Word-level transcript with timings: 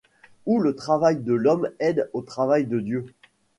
Où 0.47 0.57
le 0.59 0.73
travail 0.75 1.17
de 1.17 1.31
l'homme 1.33 1.69
aide 1.77 2.09
au 2.13 2.23
travail 2.23 2.65
de 2.65 2.79
Dieu. 2.79 3.05